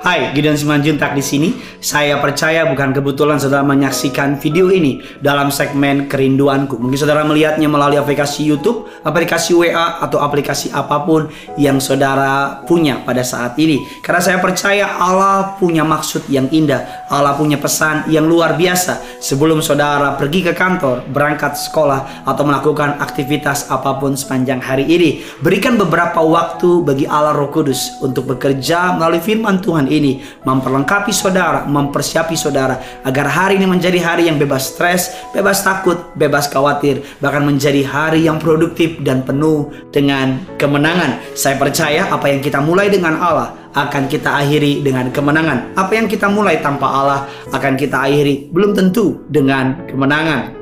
Hai, 0.00 0.32
Gideon 0.32 0.56
Simanjuntak 0.56 1.12
di 1.12 1.20
sini. 1.20 1.52
Saya 1.76 2.16
percaya 2.24 2.64
bukan 2.64 2.96
kebetulan 2.96 3.36
saudara 3.36 3.60
menyaksikan 3.68 4.40
video 4.40 4.72
ini 4.72 5.04
dalam 5.20 5.52
segmen 5.52 6.08
kerinduanku. 6.08 6.80
Mungkin 6.80 6.96
saudara 6.96 7.20
melihatnya 7.20 7.68
melalui 7.68 8.00
aplikasi 8.00 8.48
YouTube, 8.48 8.88
aplikasi 9.04 9.52
WA, 9.52 10.00
atau 10.00 10.24
aplikasi 10.24 10.72
apa 10.72 11.04
pun 11.04 11.28
yang 11.60 11.76
saudara 11.84 12.64
punya 12.64 13.04
pada 13.04 13.20
saat 13.20 13.60
ini. 13.60 13.84
Karena 14.00 14.24
saya 14.24 14.40
percaya 14.40 14.88
Allah 14.88 15.60
punya 15.60 15.84
maksud 15.84 16.32
yang 16.32 16.48
indah, 16.48 17.04
Allah 17.12 17.36
punya 17.36 17.60
pesan 17.60 18.08
yang 18.08 18.24
luar 18.24 18.56
biasa. 18.56 19.20
Sebelum 19.20 19.60
saudara 19.60 20.16
pergi 20.16 20.48
ke 20.48 20.56
kantor, 20.56 21.12
berangkat 21.12 21.60
sekolah, 21.60 22.24
atau 22.24 22.48
melakukan 22.48 23.04
aktivitas 23.04 23.68
apa 23.68 24.00
pun 24.00 24.16
sepanjang 24.16 24.64
hari 24.64 24.88
ini, 24.88 25.20
berikan 25.44 25.76
beberapa 25.76 26.24
waktu 26.24 26.88
bagi 26.88 27.04
Allah 27.04 27.36
Roh 27.36 27.52
Kudus 27.52 28.00
untuk 28.00 28.32
bekerja 28.32 28.96
melalui 28.96 29.20
firman 29.20 29.60
Tuhan 29.60 29.89
ini 29.90 30.22
memperlengkapi 30.46 31.10
saudara, 31.10 31.66
mempersiapi 31.66 32.38
saudara 32.38 33.02
agar 33.02 33.26
hari 33.26 33.58
ini 33.58 33.66
menjadi 33.66 33.98
hari 33.98 34.30
yang 34.30 34.38
bebas 34.38 34.72
stres, 34.72 35.10
bebas 35.34 35.66
takut, 35.66 36.14
bebas 36.14 36.46
khawatir, 36.46 37.02
bahkan 37.18 37.42
menjadi 37.42 37.82
hari 37.82 38.30
yang 38.30 38.38
produktif 38.38 39.02
dan 39.02 39.26
penuh 39.26 39.68
dengan 39.90 40.38
kemenangan. 40.54 41.18
Saya 41.34 41.58
percaya 41.58 42.06
apa 42.08 42.30
yang 42.30 42.38
kita 42.38 42.62
mulai 42.62 42.86
dengan 42.86 43.18
Allah 43.18 43.60
akan 43.74 44.10
kita 44.10 44.30
akhiri 44.40 44.82
dengan 44.82 45.10
kemenangan. 45.10 45.74
Apa 45.78 45.98
yang 45.98 46.06
kita 46.10 46.26
mulai 46.26 46.58
tanpa 46.58 46.86
Allah 46.86 47.20
akan 47.54 47.74
kita 47.78 48.06
akhiri 48.06 48.50
belum 48.50 48.74
tentu 48.74 49.26
dengan 49.30 49.86
kemenangan. 49.86 50.60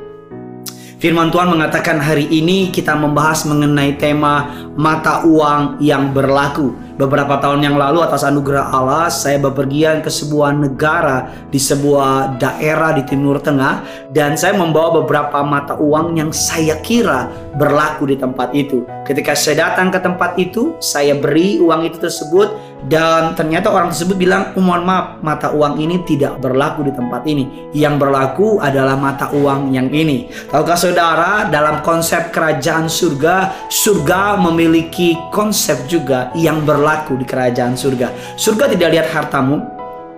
Firman 0.99 1.31
Tuhan 1.31 1.55
mengatakan 1.55 2.03
hari 2.03 2.27
ini 2.27 2.75
kita 2.75 2.99
membahas 2.99 3.47
mengenai 3.47 3.95
tema 4.03 4.51
mata 4.75 5.23
uang 5.23 5.79
yang 5.79 6.11
berlaku. 6.11 6.75
Beberapa 6.99 7.39
tahun 7.39 7.63
yang 7.63 7.79
lalu 7.79 8.03
atas 8.03 8.27
anugerah 8.27 8.75
Allah 8.75 9.07
saya 9.07 9.39
bepergian 9.39 10.03
ke 10.03 10.11
sebuah 10.11 10.51
negara 10.51 11.31
di 11.47 11.55
sebuah 11.55 12.43
daerah 12.43 12.91
di 12.91 13.07
Timur 13.07 13.39
Tengah 13.39 13.87
dan 14.11 14.35
saya 14.35 14.59
membawa 14.59 14.99
beberapa 14.99 15.47
mata 15.47 15.79
uang 15.79 16.19
yang 16.19 16.35
saya 16.35 16.75
kira 16.83 17.31
berlaku 17.55 18.11
di 18.11 18.19
tempat 18.19 18.51
itu. 18.51 18.83
Ketika 19.07 19.39
saya 19.39 19.71
datang 19.71 19.95
ke 19.95 20.03
tempat 20.03 20.35
itu, 20.43 20.75
saya 20.83 21.15
beri 21.15 21.63
uang 21.63 21.87
itu 21.87 22.03
tersebut 22.03 22.51
dan 22.91 23.39
ternyata 23.39 23.71
orang 23.71 23.95
tersebut 23.95 24.19
bilang, 24.19 24.55
oh, 24.59 24.63
"Mohon 24.63 24.83
maaf, 24.83 25.07
mata 25.23 25.49
uang 25.55 25.79
ini 25.79 26.03
tidak 26.03 26.43
berlaku 26.43 26.87
di 26.87 26.93
tempat 26.95 27.23
ini. 27.31 27.71
Yang 27.75 27.95
berlaku 27.99 28.59
adalah 28.59 28.99
mata 28.99 29.31
uang 29.31 29.71
yang 29.71 29.87
ini." 29.91 30.31
Tahukah 30.51 30.79
saudara, 30.79 31.47
dalam 31.47 31.79
konsep 31.87 32.35
kerajaan 32.35 32.91
surga, 32.91 33.67
surga 33.71 34.39
memiliki 34.39 35.15
konsep 35.31 35.79
juga 35.87 36.35
yang 36.35 36.63
berlaku 36.67 36.88
berlaku 36.89 37.21
di 37.21 37.29
kerajaan 37.29 37.77
surga. 37.77 38.09
Surga 38.41 38.73
tidak 38.73 38.89
lihat 38.97 39.07
hartamu, 39.13 39.61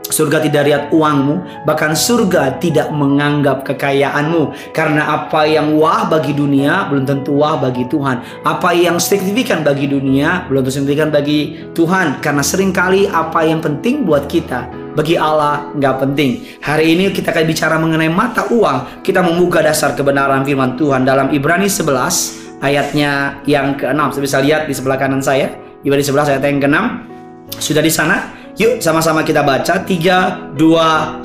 surga 0.06 0.38
tidak 0.46 0.62
lihat 0.70 0.82
uangmu, 0.94 1.66
bahkan 1.66 1.98
surga 1.98 2.62
tidak 2.62 2.94
menganggap 2.94 3.66
kekayaanmu. 3.66 4.70
Karena 4.70 5.10
apa 5.10 5.50
yang 5.50 5.74
wah 5.74 6.06
bagi 6.06 6.30
dunia 6.30 6.86
belum 6.86 7.10
tentu 7.10 7.34
wah 7.34 7.58
bagi 7.58 7.90
Tuhan. 7.90 8.46
Apa 8.46 8.70
yang 8.70 9.02
signifikan 9.02 9.66
bagi 9.66 9.90
dunia 9.90 10.46
belum 10.46 10.62
tentu 10.62 10.78
signifikan 10.78 11.10
bagi 11.10 11.58
Tuhan. 11.74 12.22
Karena 12.22 12.46
sering 12.46 12.70
kali 12.70 13.10
apa 13.10 13.42
yang 13.42 13.58
penting 13.58 14.06
buat 14.06 14.30
kita 14.30 14.70
bagi 14.94 15.18
Allah 15.18 15.74
nggak 15.74 15.96
penting. 16.06 16.62
Hari 16.62 16.86
ini 16.94 17.10
kita 17.10 17.34
akan 17.34 17.44
bicara 17.50 17.82
mengenai 17.82 18.14
mata 18.14 18.46
uang. 18.46 19.02
Kita 19.02 19.26
membuka 19.26 19.58
dasar 19.58 19.98
kebenaran 19.98 20.46
firman 20.46 20.78
Tuhan 20.78 21.02
dalam 21.02 21.34
Ibrani 21.34 21.66
11 21.66 22.62
ayatnya 22.62 23.42
yang 23.48 23.74
ke-6. 23.74 23.98
Saya 24.14 24.22
bisa 24.22 24.38
lihat 24.38 24.62
di 24.70 24.74
sebelah 24.76 25.00
kanan 25.00 25.18
saya. 25.18 25.59
Ibrani 25.80 26.04
11 26.04 26.36
ayat 26.36 26.42
yang 26.44 26.60
ke-6. 26.60 26.78
Sudah 27.56 27.82
di 27.82 27.92
sana? 27.92 28.16
Yuk 28.60 28.84
sama-sama 28.84 29.24
kita 29.24 29.40
baca 29.40 29.80
3 29.80 30.52
2 30.56 31.24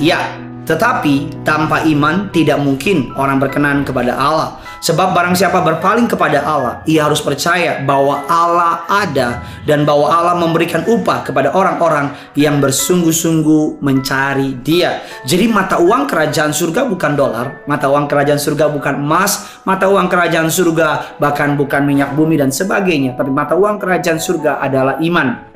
ya. 0.00 0.47
Tetapi 0.68 1.40
tanpa 1.48 1.80
iman 1.88 2.28
tidak 2.28 2.60
mungkin 2.60 3.16
orang 3.16 3.40
berkenan 3.40 3.88
kepada 3.88 4.12
Allah. 4.12 4.60
Sebab 4.78 5.16
barang 5.16 5.34
siapa 5.34 5.64
berpaling 5.64 6.06
kepada 6.06 6.44
Allah, 6.44 6.84
ia 6.86 7.08
harus 7.08 7.18
percaya 7.18 7.82
bahwa 7.82 8.22
Allah 8.30 8.86
ada 8.86 9.42
dan 9.66 9.82
bahwa 9.82 10.06
Allah 10.06 10.38
memberikan 10.38 10.86
upah 10.86 11.26
kepada 11.26 11.50
orang-orang 11.50 12.14
yang 12.38 12.62
bersungguh-sungguh 12.62 13.82
mencari 13.82 14.60
Dia. 14.62 15.02
Jadi 15.26 15.50
mata 15.50 15.82
uang 15.82 16.06
kerajaan 16.06 16.54
surga 16.54 16.86
bukan 16.86 17.16
dolar, 17.18 17.64
mata 17.66 17.90
uang 17.90 18.06
kerajaan 18.06 18.38
surga 18.38 18.70
bukan 18.70 19.02
emas, 19.02 19.58
mata 19.66 19.90
uang 19.90 20.06
kerajaan 20.06 20.46
surga 20.46 21.18
bahkan 21.18 21.58
bukan 21.58 21.82
minyak 21.82 22.14
bumi 22.14 22.38
dan 22.38 22.54
sebagainya, 22.54 23.18
tapi 23.18 23.34
mata 23.34 23.58
uang 23.58 23.80
kerajaan 23.82 24.20
surga 24.22 24.62
adalah 24.62 25.00
iman. 25.02 25.47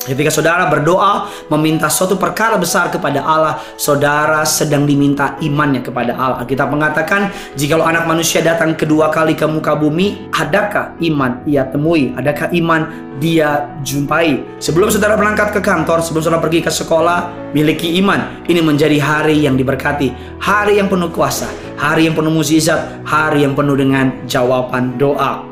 Ketika 0.00 0.32
saudara 0.32 0.64
berdoa 0.72 1.28
meminta 1.52 1.84
suatu 1.92 2.16
perkara 2.16 2.56
besar 2.56 2.88
kepada 2.88 3.20
Allah, 3.20 3.60
saudara 3.76 4.48
sedang 4.48 4.88
diminta 4.88 5.36
imannya 5.44 5.84
kepada 5.84 6.16
Allah. 6.16 6.48
Kita 6.48 6.64
mengatakan, 6.64 7.28
jikalau 7.52 7.84
anak 7.84 8.08
manusia 8.08 8.40
datang 8.40 8.72
kedua 8.72 9.12
kali 9.12 9.36
ke 9.36 9.44
muka 9.44 9.76
bumi, 9.76 10.32
adakah 10.32 10.96
iman 11.04 11.44
ia 11.44 11.68
temui? 11.68 12.16
Adakah 12.16 12.48
iman 12.48 12.88
dia 13.20 13.76
jumpai? 13.84 14.40
Sebelum 14.56 14.88
saudara 14.88 15.20
berangkat 15.20 15.52
ke 15.52 15.60
kantor, 15.60 16.00
sebelum 16.00 16.24
saudara 16.24 16.40
pergi 16.40 16.64
ke 16.64 16.72
sekolah, 16.72 17.52
miliki 17.52 18.00
iman. 18.00 18.48
Ini 18.48 18.64
menjadi 18.64 18.96
hari 19.04 19.44
yang 19.44 19.60
diberkati, 19.60 20.40
hari 20.40 20.80
yang 20.80 20.88
penuh 20.88 21.12
kuasa, 21.12 21.52
hari 21.76 22.08
yang 22.08 22.16
penuh 22.16 22.32
mukjizat, 22.32 23.04
hari 23.04 23.44
yang 23.44 23.52
penuh 23.52 23.76
dengan 23.76 24.16
jawaban 24.24 24.96
doa. 24.96 25.49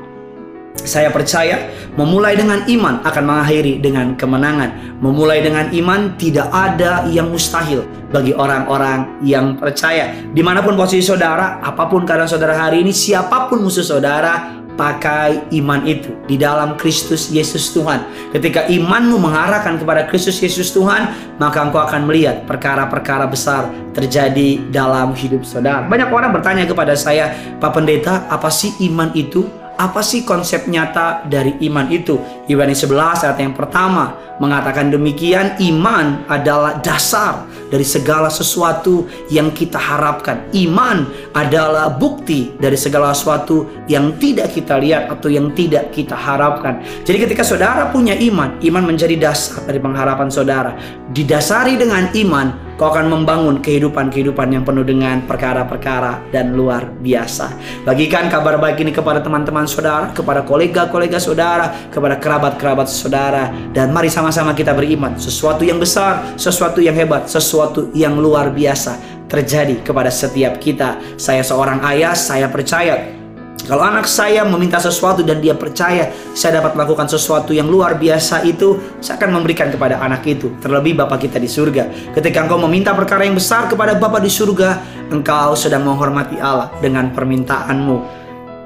Saya 0.82 1.10
percaya 1.10 1.70
memulai 1.98 2.38
dengan 2.38 2.62
iman 2.66 3.02
akan 3.02 3.24
mengakhiri 3.26 3.82
dengan 3.82 4.14
kemenangan. 4.14 5.00
Memulai 5.02 5.42
dengan 5.42 5.70
iman 5.70 6.14
tidak 6.18 6.46
ada 6.50 7.06
yang 7.10 7.30
mustahil 7.30 7.86
bagi 8.10 8.34
orang-orang 8.34 9.18
yang 9.22 9.58
percaya. 9.58 10.14
Di 10.30 10.42
mana 10.42 10.62
pun 10.62 10.78
posisi 10.78 11.06
saudara, 11.06 11.58
apa 11.62 11.86
pun 11.90 12.06
keadaan 12.06 12.30
saudara 12.30 12.54
hari 12.56 12.82
ini, 12.82 12.94
siapa 12.94 13.50
pun 13.50 13.62
musuh 13.62 13.84
saudara, 13.84 14.58
pakai 14.78 15.50
iman 15.58 15.82
itu 15.82 16.14
di 16.30 16.38
dalam 16.38 16.78
Kristus 16.78 17.34
Yesus 17.34 17.74
Tuhan. 17.74 18.30
Ketika 18.30 18.70
imanmu 18.70 19.18
mengarahkan 19.18 19.82
kepada 19.82 20.06
Kristus 20.06 20.38
Yesus 20.38 20.70
Tuhan, 20.70 21.10
maka 21.42 21.66
engkau 21.66 21.82
akan 21.82 22.06
melihat 22.06 22.46
perkara-perkara 22.46 23.26
besar 23.26 23.66
terjadi 23.90 24.62
dalam 24.70 25.18
hidup 25.18 25.42
saudara. 25.42 25.82
Banyak 25.90 26.14
orang 26.14 26.30
bertanya 26.30 26.64
kepada 26.64 26.94
saya, 26.94 27.34
Pak 27.58 27.74
Pendeta, 27.74 28.30
apa 28.30 28.46
sih 28.54 28.70
iman 28.86 29.10
itu? 29.18 29.50
Apa 29.78 30.02
sih 30.02 30.26
konsep 30.26 30.66
nyata 30.66 31.22
dari 31.30 31.54
iman 31.70 31.86
itu? 31.86 32.18
Ibrani 32.50 32.74
11 32.74 33.30
ayat 33.30 33.38
yang 33.38 33.54
pertama 33.54 34.10
mengatakan 34.42 34.90
demikian 34.90 35.54
iman 35.54 36.26
adalah 36.26 36.82
dasar 36.82 37.46
dari 37.70 37.86
segala 37.86 38.26
sesuatu 38.26 39.06
yang 39.30 39.54
kita 39.54 39.78
harapkan. 39.78 40.50
Iman 40.50 41.06
adalah 41.30 41.94
bukti 41.94 42.58
dari 42.58 42.74
segala 42.74 43.14
sesuatu 43.14 43.86
yang 43.86 44.18
tidak 44.18 44.50
kita 44.50 44.82
lihat 44.82 45.14
atau 45.14 45.30
yang 45.30 45.54
tidak 45.54 45.94
kita 45.94 46.18
harapkan. 46.18 46.82
Jadi 47.06 47.30
ketika 47.30 47.46
saudara 47.46 47.86
punya 47.94 48.18
iman, 48.18 48.58
iman 48.58 48.82
menjadi 48.82 49.14
dasar 49.14 49.62
dari 49.62 49.78
pengharapan 49.78 50.26
saudara. 50.26 50.74
Didasari 51.14 51.78
dengan 51.78 52.10
iman, 52.18 52.67
Kau 52.78 52.94
akan 52.94 53.10
membangun 53.10 53.58
kehidupan-kehidupan 53.58 54.54
yang 54.54 54.62
penuh 54.62 54.86
dengan 54.86 55.26
perkara-perkara 55.26 56.30
dan 56.30 56.54
luar 56.54 56.86
biasa. 57.02 57.58
Bagikan 57.82 58.30
kabar 58.30 58.54
baik 58.54 58.78
ini 58.86 58.94
kepada 58.94 59.18
teman-teman 59.18 59.66
saudara, 59.66 60.14
kepada 60.14 60.46
kolega-kolega 60.46 61.18
saudara, 61.18 61.90
kepada 61.90 62.22
kerabat-kerabat 62.22 62.86
saudara. 62.86 63.50
Dan 63.74 63.90
mari 63.90 64.06
sama-sama 64.06 64.54
kita 64.54 64.78
beriman. 64.78 65.18
Sesuatu 65.18 65.66
yang 65.66 65.82
besar, 65.82 66.38
sesuatu 66.38 66.78
yang 66.78 66.94
hebat, 66.94 67.26
sesuatu 67.26 67.90
yang 67.98 68.14
luar 68.14 68.54
biasa 68.54 69.26
terjadi 69.26 69.82
kepada 69.82 70.14
setiap 70.14 70.62
kita. 70.62 71.18
Saya 71.18 71.42
seorang 71.42 71.82
ayah, 71.82 72.14
saya 72.14 72.46
percaya 72.46 73.17
kalau 73.66 73.82
anak 73.82 74.06
saya 74.06 74.46
meminta 74.46 74.78
sesuatu 74.78 75.26
dan 75.26 75.42
dia 75.42 75.56
percaya 75.56 76.14
saya 76.36 76.62
dapat 76.62 76.78
melakukan 76.78 77.10
sesuatu 77.10 77.50
yang 77.50 77.66
luar 77.66 77.98
biasa 77.98 78.46
itu, 78.46 78.78
saya 79.02 79.18
akan 79.18 79.40
memberikan 79.40 79.68
kepada 79.74 79.98
anak 79.98 80.22
itu. 80.30 80.54
Terlebih 80.62 80.94
Bapak 80.94 81.26
kita 81.26 81.42
di 81.42 81.50
surga. 81.50 82.14
Ketika 82.14 82.46
engkau 82.46 82.60
meminta 82.62 82.94
perkara 82.94 83.26
yang 83.26 83.34
besar 83.34 83.66
kepada 83.66 83.98
Bapak 83.98 84.22
di 84.22 84.30
surga, 84.30 84.78
engkau 85.10 85.58
sedang 85.58 85.82
menghormati 85.82 86.38
Allah 86.38 86.70
dengan 86.78 87.10
permintaanmu. 87.10 87.96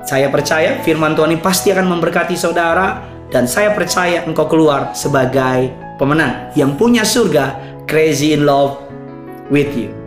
Saya 0.05 0.29
percaya 0.29 0.83
firman 0.83 1.15
Tuhan 1.15 1.35
ini 1.35 1.41
pasti 1.41 1.71
akan 1.71 1.87
memberkati 1.87 2.35
saudara 2.35 3.01
dan 3.31 3.47
saya 3.47 3.73
percaya 3.73 4.27
engkau 4.27 4.51
keluar 4.51 4.93
sebagai 4.93 5.73
pemenang 5.97 6.51
yang 6.59 6.75
punya 6.75 7.07
surga 7.07 7.55
crazy 7.87 8.35
in 8.35 8.45
love 8.45 8.83
with 9.49 9.71
you. 9.79 10.02